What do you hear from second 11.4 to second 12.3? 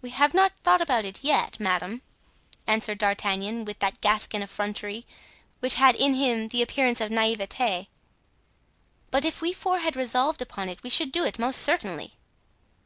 certainly."